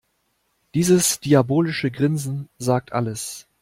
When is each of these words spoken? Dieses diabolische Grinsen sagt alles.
Dieses 0.73 1.19
diabolische 1.19 1.91
Grinsen 1.91 2.49
sagt 2.57 2.91
alles. 2.91 3.45